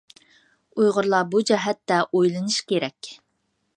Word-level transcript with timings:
ئۇيغۇرلار 0.83 1.27
بۇ 1.35 1.43
جەھەتتە 1.51 1.99
ئويلىنىشى 2.09 2.67
كېرەك. 2.73 3.11